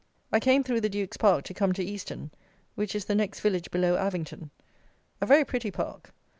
I 0.31 0.39
came 0.39 0.63
through 0.63 0.81
the 0.81 0.89
Duke's 0.89 1.17
Park 1.17 1.43
to 1.43 1.53
come 1.53 1.73
to 1.73 1.83
Easton, 1.83 2.31
which 2.73 2.95
is 2.95 3.05
the 3.05 3.13
next 3.13 3.39
village 3.39 3.69
below 3.69 3.97
Avington. 3.97 4.49
A 5.21 5.27
very 5.27 5.45
pretty 5.45 5.69
park. 5.69 6.11